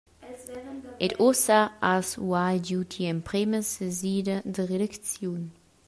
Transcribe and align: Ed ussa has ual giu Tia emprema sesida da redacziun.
Ed 1.05 1.11
ussa 1.27 1.59
has 1.87 2.07
ual 2.29 2.55
giu 2.65 2.79
Tia 2.91 3.09
emprema 3.13 3.59
sesida 3.73 4.35
da 4.53 4.61
redacziun. 4.71 5.43